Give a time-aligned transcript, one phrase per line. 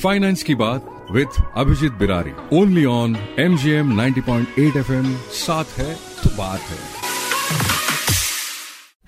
[0.00, 4.92] Finance की बात with Abhijit Birari only on M G M ninety point eight F
[4.92, 6.78] M साथ है तो बात है।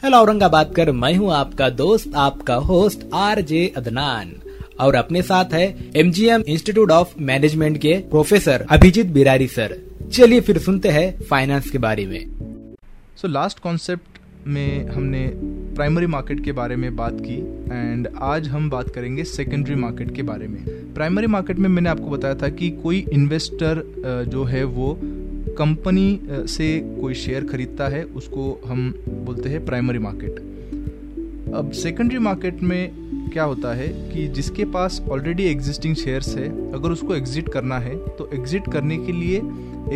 [0.02, 4.34] हेलो औरंगाबाद कर मैं हूँ आपका दोस्त आपका होस्ट आर जे अदनान
[4.80, 5.64] और अपने साथ है
[5.96, 9.76] M G M institute of management के प्रोफेसर अभिजीत बिरारी सर
[10.12, 12.20] चलिए फिर सुनते हैं फाइनेंस के बारे में।
[13.16, 15.26] सो लास्ट कॉन्सेप्ट में हमने
[15.74, 17.36] प्राइमरी मार्केट के बारे में बात की
[17.72, 20.64] एंड आज हम बात करेंगे सेकेंडरी मार्केट के बारे में।
[20.94, 23.82] प्राइमरी मार्केट में मैंने आपको बताया था कि कोई इन्वेस्टर
[24.28, 24.96] जो है वो
[25.58, 26.68] कंपनी से
[27.00, 28.92] कोई शेयर खरीदता है, उसको हम
[29.26, 30.36] बोलते हैं प्राइमरी मार्केट
[31.54, 36.90] अब सेकेंडरी मार्केट में क्या होता है कि जिसके पास ऑलरेडी एग्जिस्टिंग शेयर्स है, अगर
[36.90, 39.36] उसको एग्जिट करना है तो एग्जिट करने के लिए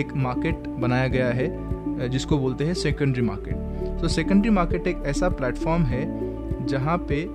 [0.00, 3.65] एक मार्केट बनाया गया है जिसको बोलते हैं सेकेंडरी मार्केट
[4.00, 6.06] तो सेकेंडरी मार्केट एक ऐसा प्लेटफॉर्म है
[6.66, 7.26] जहाँ पे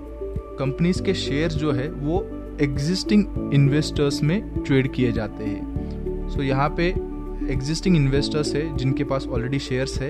[0.59, 2.27] कंपनीज़ के शेयर्स जो है वो
[2.61, 6.87] एग्जिस्टिंग इन्वेस्टर्स में ट्रेड किए जाते हैं। सो so, यहाँ पे
[7.53, 10.09] एग्जिस्टिंग इन्वेस्टर्स है जिनके पास ऑलरेडी शेयर्स है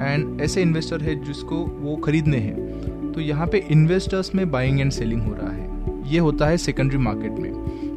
[0.00, 2.56] एंड ऐसे इन्वेस्टर है जिसको वो खरीदने हैं।
[3.12, 5.70] तो यहाँ पे इन्वेस्टर्स में बाइंग एंड सेलिंग हो रहा है।
[6.12, 7.52] ये होता है सेकेंडरी मार्केट में।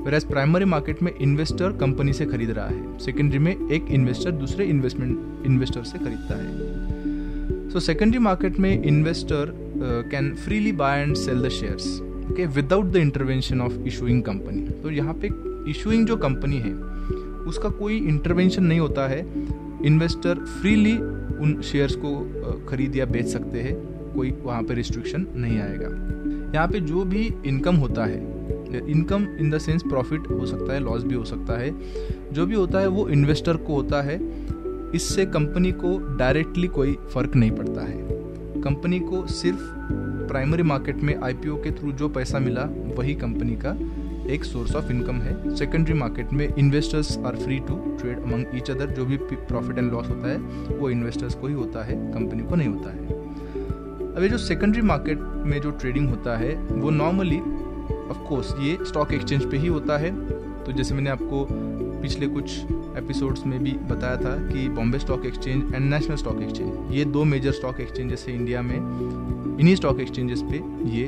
[0.06, 4.66] वेर प्राइमरी मार्केट में इन्वेस्टर कंपनी से खरीद रहा है। सेकेंडरी में एक इन्वेस्टर दूसरे
[4.66, 6.85] इन्वेस्टमेंट इन्वेस्टर से खरीदता है।
[7.76, 9.52] सो सेकेंडरी मार्केट में investor
[10.12, 11.88] can freely buy and sell the shares
[12.32, 15.30] okay without the intervention of issuing company तो यहाँ पे
[15.72, 16.72] इशूइंग जो कंपनी है,
[17.46, 19.20] उसका कोई इंटरवेंशन नहीं होता है।
[19.86, 22.16] इन्वेस्टर फ्रीली उन शेयर्स को
[22.70, 23.76] खरीद या बेच सकते हैं,
[24.14, 25.90] कोई वहाँ पे रिस्ट्रिक्शन नहीं आएगा।
[26.56, 28.34] यहाँ पे जो भी इनकम होता है
[28.88, 31.72] income in the sense profit हो सकता है लॉस भी हो सकता है।
[32.34, 34.18] जो भी होता है, वो इन्वेस्टर को होता है।
[34.96, 37.98] इससे कंपनी को डायरेक्टली कोई फ़र्क नहीं पड़ता है।
[38.62, 39.60] कंपनी को सिर्फ़
[40.28, 42.64] प्राइमरी मार्केट में आईपीओ के थ्रू जो पैसा मिला,
[42.98, 43.78] वही कंपनी का
[44.34, 48.72] एक सोर्स ऑफ़ इनकम है। सेकेंडरी मार्केट में investors are free to trade among each
[48.72, 50.38] other जो भी प्रॉफिट एंड लॉस होता है,
[50.78, 53.08] वो इन्वेस्टर्स को ही होता है, कंपनी को नहीं होता है।
[54.16, 57.40] अब ये जो सेकेंडरी मार्केट में जो ट्रेडिंग होता है, वो नॉर्मली
[58.10, 60.12] ऑफ़ कोर्स ये स्टॉक एक्सचेंज पे ही होता है।
[60.64, 61.48] तो जैसे मैंने आपको
[62.06, 62.52] पिछले कुछ
[62.98, 67.24] एपिसोड्स में भी बताया था कि Bombay stock exchange and national stock exchange ये दो
[67.24, 68.76] मेजर स्टॉक एक्सचेंजेस है इंडिया में।
[69.60, 70.58] इन्हीं स्टॉक एक्सचेंजेस पे
[70.90, 71.08] ये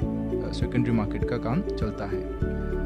[0.53, 2.21] सेकेंडरी मार्केट का काम चलता है।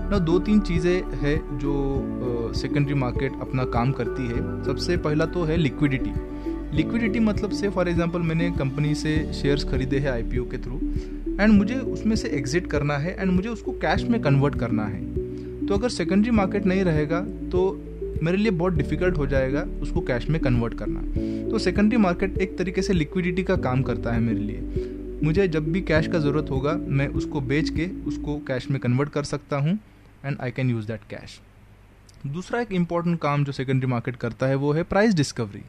[0.10, 5.44] ना, दो तीन चीज़ें है जो सेकेंडरी मार्केट अपना काम करती है। सबसे पहला तो
[5.44, 6.14] है लिक्विडिटी
[6.78, 10.80] लिक्विडिटी मतलब से फॉर एग्जांपल मैंने कंपनी से शेयर्स खरीदे हैं आईपीओ के थ्रू
[11.40, 15.00] एंड मुझे उसमें से एग्जिट करना है एंड मुझे उसको कैश में कन्वर्ट करना है।
[15.66, 17.20] तो अगर सेकेंडरी मार्केट नहीं रहेगा
[17.52, 17.62] तो
[18.24, 21.02] मेरे लिए बहुत डिफ़िकल्ट हो जाएगा उसको कैश में कन्वर्ट करना।
[21.52, 25.72] तो सेकेंडरी मार्केट एक तरीके से लिक्विडिटी का काम करता है मेरे लिए। मुझे जब
[25.72, 29.58] भी कैश का ज़रूरत होगा, मैं उसको बेच के उसको कैश में कन्वर्ट कर सकता
[29.58, 29.80] हूँ
[30.26, 31.40] and I can use that cash
[32.28, 35.64] दूसरा एक इंपॉर्टेंट काम जो सेकेंडरी मार्केट करता है वो है प्राइस डिस्कवरी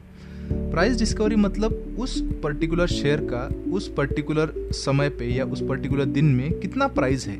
[0.51, 6.25] प्राइस डिस्कवरी मतलब उस पर्टिकुलर शेयर का, उस पर्टिकुलर समय पे या उस पर्टिकुलर दिन
[6.25, 7.37] में कितना प्राइस है?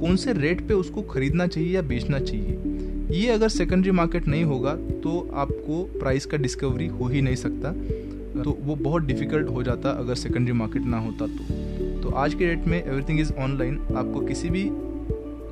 [0.00, 2.71] कौन से रेट पे उसको खरीदना चाहिए या बेचना चाहिए?
[3.12, 7.72] ये अगर सेकेंडरी मार्केट नहीं होगा तो आपको प्राइस का डिस्कवरी हो ही नहीं सकता।
[8.42, 12.46] तो वो बहुत डिफ़िकल्ट हो जाता अगर सेकेंडरी मार्केट ना होता तो। तो आज के
[12.46, 14.68] डेट में एवरीथिंग इज़ ऑनलाइन आपको किसी भी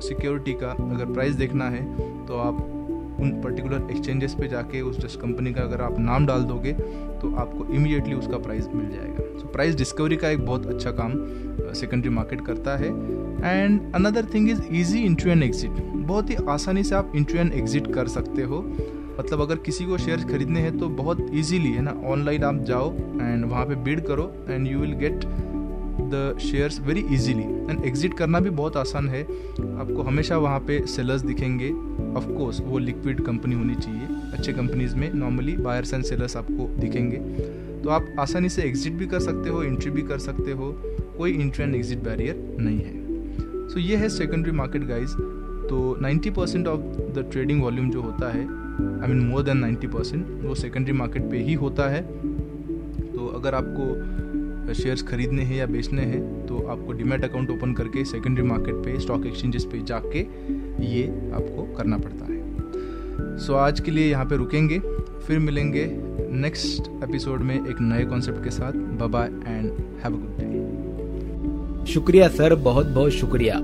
[0.07, 1.83] सिक्योरिटी का अगर प्राइस देखना है
[2.27, 2.80] तो आप
[3.21, 6.73] उन पर्टिकुलर एक्सचेंजेस पे जाके उस जिस कंपनी का अगर आप नाम डाल दोगे
[7.21, 11.13] तो आपको इमीडिएटली उसका प्राइस मिल जाएगा। सो प्राइस डिस्कवरी का एक बहुत अच्छा काम
[11.73, 12.89] सेकेंडरी मार्केट करता है।
[13.43, 17.53] And another thing is easy entry and exit बहुत ही आसानी से आप इंट्रू एंड
[17.53, 18.61] एग्जिट कर सकते हो।
[19.19, 21.91] मतलब अगर किसी को शेयर खरीदने हैं तो बहुत ईजीली है ना?
[22.05, 25.25] ऑनलाइन आप जाओ एंड वहाँ पे बिड करो and you will get
[26.13, 30.79] the shares very easily and exit करना भी बहुत आसान है। आपको हमेशा वहाँ पे
[30.87, 31.69] सेलर्स दिखेंगे।
[32.17, 36.81] ऑफ़ कोर्स वो लिक्विड कंपनी होनी चाहिए। अच्छे कंपनीज़ में नॉर्मली बायर्स एंड सेलर्स आपको
[36.81, 37.17] दिखेंगे।
[37.83, 40.81] तो आप आसानी से एग्जिट भी कर सकते हो एंट्री भी कर सकते हो।
[41.17, 43.01] कोई इंट्री एंड एग्जिट बैरियर नहीं है।
[43.69, 45.11] सो so, ये है सेकेंडरी मार्केट गाइज़
[45.61, 48.41] तो 90% percent of the trading volume जो होता है
[49.01, 52.01] I mean more than 90% percent वो सेकेंडरी मार्केट पे ही होता है।
[53.11, 54.11] तो अगर आपको
[54.73, 58.99] शेयर्स खरीदने हैं या बेचने हैं तो आपको डिमेट अकाउंट ओपन करके सेकेंडरी मार्केट पे
[58.99, 60.23] स्टॉक एक्सचेंजेस पे जाके
[60.83, 61.03] ये
[61.35, 62.39] आपको करना पड़ता है।
[63.37, 64.79] सो so, आज के लिए यहाँ पे रुकेंगे
[65.27, 65.85] फिर मिलेंगे
[66.33, 68.71] नेक्स्ट एपिसोड में एक नए कॉन्सेप्ट के साथ।
[69.07, 69.71] Bye and
[70.03, 73.59] have a good day शुक्रिया सर। बहुत बहुत शुक्रिया।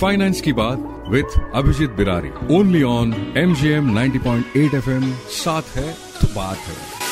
[0.00, 4.90] फाइनेंस की बात with Abhijit Birari only on M G M ninety point eight F
[4.90, 7.03] M साथ है तो बात है।